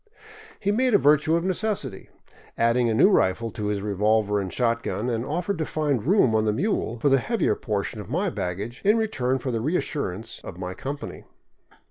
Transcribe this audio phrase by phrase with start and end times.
[0.59, 2.09] He made a virtue of necessity,
[2.57, 6.33] added a new rifle to his revolver and shot gun, and offered to find room
[6.33, 10.41] on the mule for the heavier portion of my baggage in return for the reassurance
[10.43, 11.25] of my company.